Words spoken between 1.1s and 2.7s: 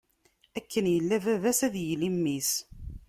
baba-s, ad yili mmi-s.